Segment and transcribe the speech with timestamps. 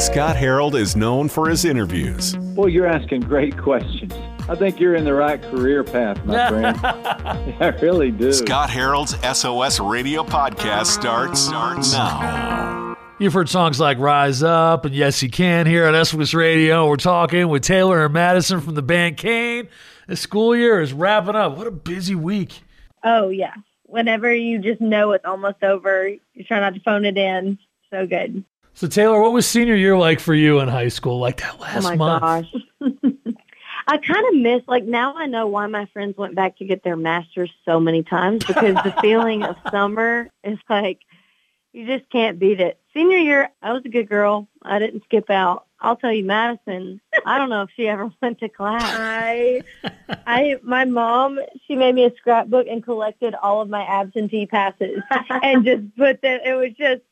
[0.00, 2.34] Scott Harold is known for his interviews.
[2.56, 4.12] Well, you're asking great questions.
[4.48, 6.78] I think you're in the right career path, my friend.
[7.60, 8.32] I really do.
[8.32, 12.96] Scott Harold's SOS Radio podcast starts, starts now.
[13.18, 16.88] You've heard songs like Rise Up and Yes You Can here at SOS Radio.
[16.88, 19.68] We're talking with Taylor and Madison from the band Cain.
[20.08, 21.58] The school year is wrapping up.
[21.58, 22.62] What a busy week.
[23.04, 23.52] Oh, yeah.
[23.84, 27.58] Whenever you just know it's almost over, you try not to phone it in.
[27.90, 28.44] So good.
[28.80, 31.18] So, Taylor, what was senior year like for you in high school?
[31.18, 32.22] Like that Oh last my month?
[32.22, 32.54] gosh.
[33.86, 36.82] I kind of miss, like, now I know why my friends went back to get
[36.82, 41.00] their masters so many times because the feeling of summer is like,
[41.74, 42.80] you just can't beat it.
[42.94, 44.48] Senior year, I was a good girl.
[44.62, 45.66] I didn't skip out.
[45.78, 48.82] I'll tell you, Madison, I don't know if she ever went to class.
[48.82, 49.60] I,
[50.26, 55.02] I, my mom, she made me a scrapbook and collected all of my absentee passes
[55.42, 57.09] and just put that, it was just, but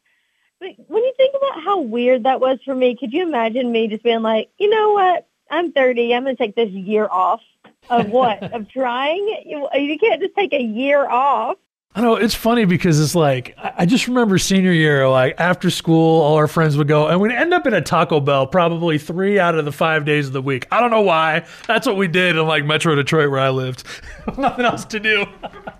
[0.60, 4.02] when you think about how weird that was for me, could you imagine me just
[4.02, 5.26] being like, you know what?
[5.50, 6.14] I'm 30.
[6.14, 7.40] I'm going to take this year off
[7.88, 8.42] of what?
[8.54, 9.42] of trying?
[9.46, 11.56] You, you can't just take a year off.
[11.94, 15.70] I know it's funny because it's like I I just remember senior year, like after
[15.70, 18.98] school, all our friends would go and we'd end up in a Taco Bell probably
[18.98, 20.68] three out of the five days of the week.
[20.70, 21.46] I don't know why.
[21.66, 23.84] That's what we did in like Metro Detroit where I lived.
[24.38, 25.24] Nothing else to do.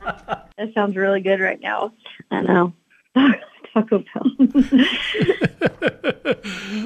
[0.03, 1.93] That sounds really good right now.
[2.31, 2.73] I know.
[3.79, 4.25] Taco Bell.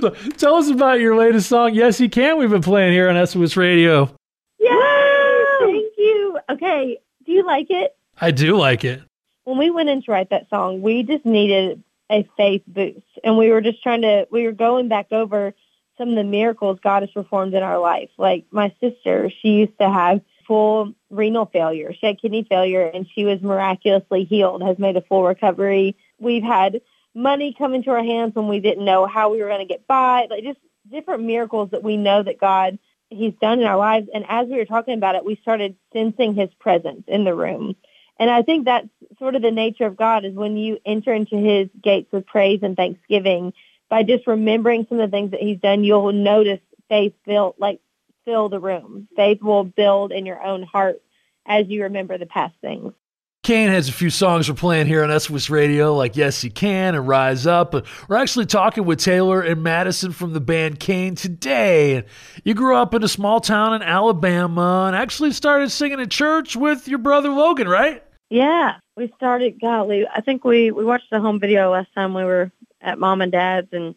[0.01, 2.39] So, tell us about your latest song, Yes You Can.
[2.39, 4.15] We've been playing here on SOS Radio.
[4.59, 6.39] Yeah, Thank you.
[6.51, 6.99] Okay.
[7.25, 7.97] Do you like it?
[8.21, 9.03] I do like it.
[9.45, 13.01] when we went in to write that song, we just needed a faith boost.
[13.23, 15.55] And we were just trying to, we were going back over
[15.99, 18.11] some of the miracles God has performed in our life.
[18.19, 21.93] Like my sister, she used to have full renal failure.
[21.93, 25.97] She had kidney failure and she was miraculously healed, has made a full recovery.
[26.23, 26.81] We've had
[27.15, 29.87] money come into our hands when we didn't know how we were going to get
[29.87, 30.27] by.
[30.31, 32.79] Like just different miracles that we know that God
[33.11, 34.09] He's done in our lives.
[34.15, 37.77] And as we were talking about it, we started sensing His presence in the room.
[38.19, 38.89] And I think that's
[39.19, 42.61] sort of the nature of God is when you enter into his gates with praise
[42.63, 43.53] and thanksgiving,
[43.89, 47.81] by just remembering some of the things that he's done, you'll notice faith fill like
[48.25, 49.09] fill the room.
[49.17, 51.03] Faith will build in your own heart
[51.47, 52.93] as you remember the past things.
[53.43, 56.95] Cain has a few songs we're playing here on SOS Radio, like Yes You Can
[56.95, 57.75] and Rise Up.
[58.07, 61.97] We're actually talking with Taylor and Madison from the band Cain today.
[61.97, 62.07] And
[62.45, 66.55] you grew up in a small town in Alabama and actually started singing at church
[66.55, 68.05] with your brother Logan, right?
[68.31, 69.61] Yeah, we started.
[69.61, 73.23] Golly, I think we we watched the home video last time we were at mom
[73.23, 73.97] and dad's, and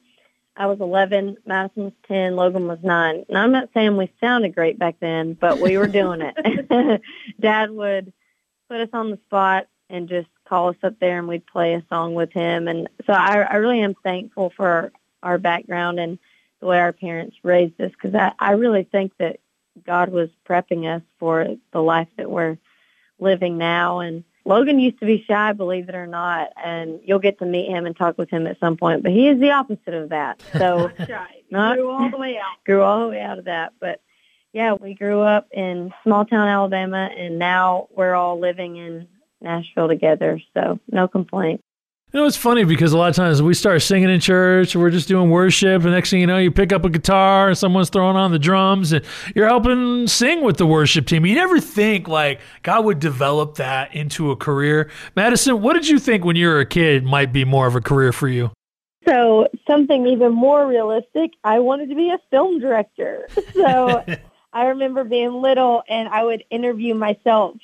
[0.57, 3.25] I was 11, Madison was 10, Logan was nine.
[3.29, 7.01] Now I'm not saying we sounded great back then, but we were doing it.
[7.39, 8.11] Dad would
[8.69, 11.83] put us on the spot and just call us up there, and we'd play a
[11.89, 12.67] song with him.
[12.67, 14.91] And so I, I really am thankful for
[15.23, 16.19] our background and
[16.59, 19.39] the way our parents raised us, because I, I really think that
[19.85, 22.57] God was prepping us for the life that we're
[23.19, 23.99] living now.
[23.99, 27.69] And Logan used to be shy, believe it or not, and you'll get to meet
[27.69, 29.03] him and talk with him at some point.
[29.03, 30.41] But he is the opposite of that.
[30.57, 30.91] So
[31.49, 32.63] not, grew all the way out.
[32.65, 33.73] Grew all the way out of that.
[33.79, 34.01] But
[34.55, 39.05] yeah, we grew up in small town Alabama, and now we're all living in
[39.41, 40.39] Nashville together.
[40.53, 41.61] So no complaints.
[42.13, 44.79] You know, it's funny because a lot of times we start singing in church, or
[44.79, 47.57] we're just doing worship, and next thing you know, you pick up a guitar and
[47.57, 49.03] someone's throwing on the drums, and
[49.35, 51.25] you're helping sing with the worship team.
[51.25, 54.89] You never think like God would develop that into a career.
[55.17, 57.81] Madison, what did you think when you were a kid might be more of a
[57.81, 58.51] career for you?
[59.05, 63.27] So something even more realistic, I wanted to be a film director.
[63.53, 64.05] So
[64.55, 67.57] I remember being little and I would interview myself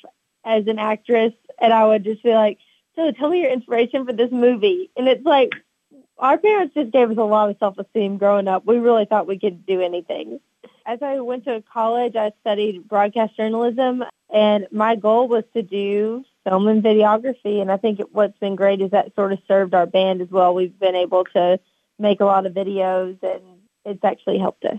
[0.44, 2.58] as an actress and I would just be like,
[2.94, 4.90] so tell me your inspiration for this movie.
[4.94, 5.54] And it's like,
[6.18, 8.66] our parents just gave us a lot of self-esteem growing up.
[8.66, 10.38] We really thought we could do anything.
[10.84, 16.26] As I went to college, I studied broadcast journalism and my goal was to do
[16.44, 17.62] film and videography.
[17.62, 20.54] And I think what's been great is that sort of served our band as well.
[20.54, 21.58] We've been able to
[21.98, 23.42] make a lot of videos and
[23.86, 24.78] it's actually helped us.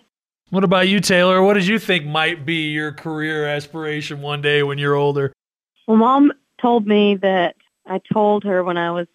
[0.54, 1.42] What about you, Taylor?
[1.42, 5.34] What did you think might be your career aspiration one day when you're older?
[5.88, 7.56] Well, mom told me that
[7.88, 9.08] I told her when I was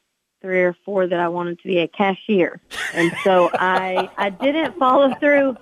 [0.43, 2.61] three or four that I wanted to be a cashier.
[2.93, 5.56] And so I, I didn't follow through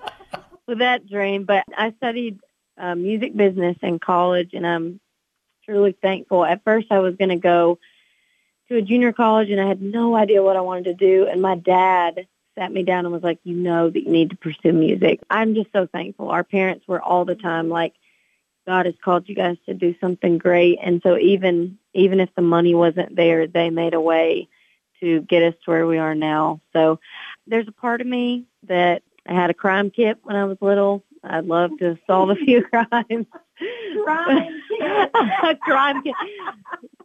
[0.67, 2.40] with that dream, but I studied
[2.79, 4.99] uh, music business in college and I'm
[5.67, 6.46] truly thankful.
[6.46, 7.79] At first I was going to go
[8.70, 11.26] to a junior college and I had no idea what I wanted to do.
[11.26, 12.26] And my dad
[12.58, 15.20] sat me down and was like, you know that you need to pursue music.
[15.31, 16.31] I'm just so thankful.
[16.31, 17.94] Our parents were all the time like,
[18.67, 20.79] God has called you guys to do something great.
[20.82, 24.49] And so even even if the money wasn't there, they made a way
[25.00, 26.61] to get us to where we are now.
[26.73, 26.99] So
[27.47, 31.05] there's a part of me that I had a crime kit when I was little.
[31.25, 33.26] I'd love to solve a few crimes.
[34.05, 35.61] Crime kit.
[35.61, 36.14] crime kit.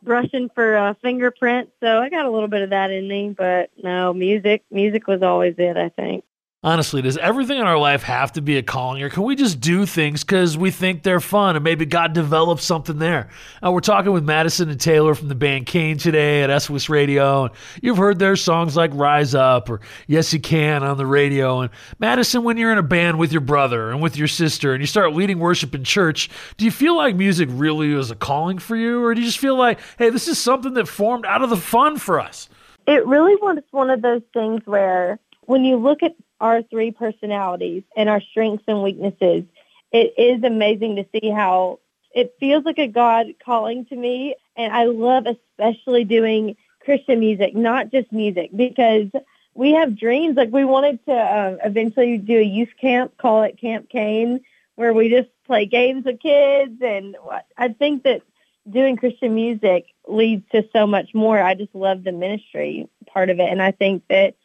[0.04, 1.72] Brushing for uh, fingerprints.
[1.82, 4.64] So I got a little bit of that in me, but no, music.
[4.72, 5.78] Music was always it.
[5.78, 6.24] I think.
[6.64, 9.60] Honestly, does everything in our life have to be a calling, or can we just
[9.60, 13.30] do things because we think they're fun and maybe God developed something there?
[13.66, 17.46] Uh, we're talking with Madison and Taylor from the band Cain today at SOS Radio,
[17.46, 21.62] and you've heard their songs like Rise Up or Yes You Can on the radio.
[21.62, 24.84] And Madison, when you're in a band with your brother and with your sister and
[24.84, 28.60] you start leading worship in church, do you feel like music really is a calling
[28.60, 31.42] for you, or do you just feel like, hey, this is something that formed out
[31.42, 32.50] of the fun for us?
[32.86, 35.18] It really was one of those things where
[35.48, 39.44] when you look at our three personalities and our strengths and weaknesses,
[39.92, 41.80] it is amazing to see how
[42.14, 44.36] it feels like a God calling to me.
[44.58, 49.08] And I love especially doing Christian music, not just music, because
[49.54, 50.36] we have dreams.
[50.36, 54.42] Like we wanted to uh, eventually do a youth camp, call it Camp Cain,
[54.76, 56.82] where we just play games with kids.
[56.82, 57.16] And
[57.58, 58.24] I think that
[58.70, 61.40] doing Christian music leads to so much more.
[61.42, 63.50] I just love the ministry part of it.
[63.50, 64.36] And I think that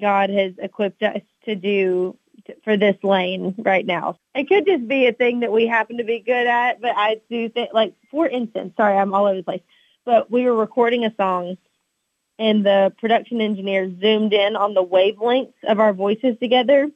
[0.00, 2.16] God has equipped us to do
[2.64, 4.18] for this lane right now.
[4.34, 7.20] It could just be a thing that we happen to be good at, but I
[7.30, 9.62] do think, like, for instance, sorry, I'm all over the place,
[10.04, 11.56] but we were recording a song
[12.38, 16.88] and the production engineer zoomed in on the wavelengths of our voices together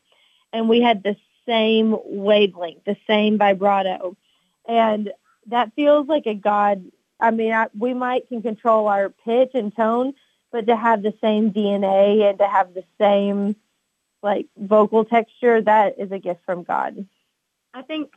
[0.53, 1.17] and we had the
[1.47, 4.17] same wavelength, the same vibrato.
[4.69, 5.13] And
[5.47, 6.85] that feels like a God.
[7.19, 10.15] I mean, I, we might can control our pitch and tone,
[10.53, 13.57] but to have the same DNA and to have the same
[14.23, 17.07] like vocal texture, that is a gift from God.
[17.75, 18.13] I think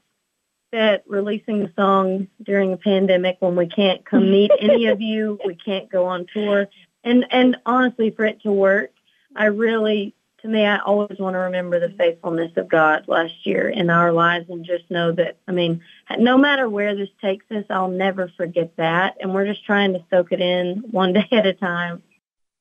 [0.72, 5.40] that releasing the song during a pandemic when we can't come meet any of you,
[5.46, 6.68] we can't go on tour,
[7.04, 8.92] and and honestly, for it to work,
[9.36, 13.70] I really, to me, I always want to remember the faithfulness of God last year
[13.70, 15.82] in our lives, and just know that, I mean,
[16.18, 20.04] no matter where this takes us, I'll never forget that, and we're just trying to
[20.10, 22.04] soak it in one day at a time.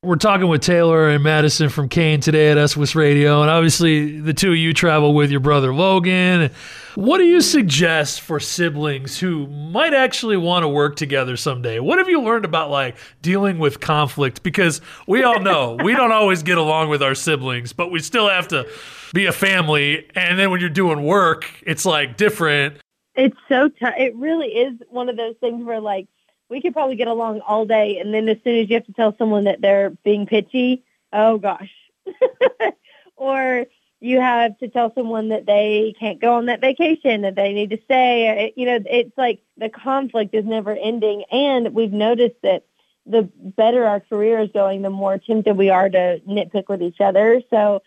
[0.05, 4.35] We're talking with Taylor and Madison from Cain today at SOS Radio, and obviously the
[4.35, 6.51] two of you travel with your brother Logan.
[6.95, 11.81] What do you suggest for siblings who might actually want to work together someday?
[11.81, 14.43] What have you learned about like dealing with conflict?
[14.43, 18.29] Because we all know we don't always get along with our siblings, but we still
[18.29, 18.69] have to
[19.15, 20.07] be a family.
[20.15, 22.77] And then when you're doing work, it's like different.
[23.15, 23.95] It's so tough.
[23.97, 26.09] It really is one of those things where like
[26.49, 27.99] we could probably get along all day.
[27.99, 31.39] And then as soon as you have to tell someone that they're being pitchy, oh
[31.39, 31.73] gosh.
[33.17, 33.67] or
[34.01, 37.71] you have to tell someone that they can't go on that vacation, that they need
[37.71, 38.53] to stay.
[38.57, 41.25] You know, it's like the conflict is never ending.
[41.33, 42.65] And we've noticed that
[43.07, 47.01] the better our career is going, the more tempted we are to nitpick with each
[47.01, 47.43] other.
[47.51, 47.83] So,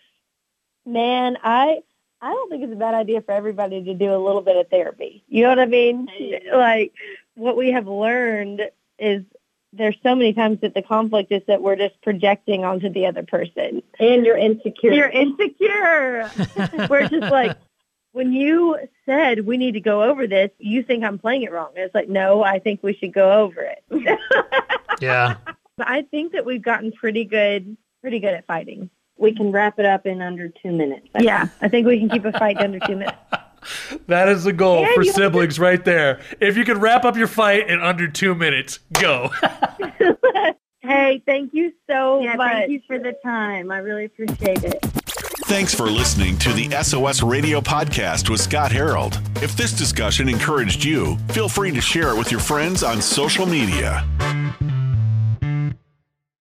[0.84, 1.82] man, I
[2.20, 4.68] I don't think it's a bad idea for everybody to do a little bit of
[4.68, 5.22] therapy.
[5.28, 6.08] You know what I mean?
[6.52, 6.92] Like
[7.38, 8.62] what we have learned
[8.98, 9.24] is
[9.72, 13.22] there's so many times that the conflict is that we're just projecting onto the other
[13.22, 13.82] person.
[13.98, 14.92] And you're insecure.
[14.92, 16.30] You're insecure.
[16.90, 17.56] we're just like,
[18.12, 21.70] when you said we need to go over this, you think I'm playing it wrong.
[21.76, 23.84] it's like, no, I think we should go over it.
[25.00, 25.36] yeah.
[25.78, 28.90] I think that we've gotten pretty good, pretty good at fighting.
[29.16, 31.08] We can wrap it up in under two minutes.
[31.14, 31.52] I yeah, think.
[31.60, 33.18] I think we can keep a fight under two minutes.
[34.06, 36.20] That is the goal and for siblings to- right there.
[36.40, 39.30] If you can wrap up your fight in under two minutes, go.
[40.80, 42.52] hey, thank you so yeah, much.
[42.52, 43.70] Thank you for the time.
[43.70, 44.84] I really appreciate it.
[45.48, 49.18] Thanks for listening to the SOS Radio Podcast with Scott Harold.
[49.36, 53.46] If this discussion encouraged you, feel free to share it with your friends on social
[53.46, 54.04] media.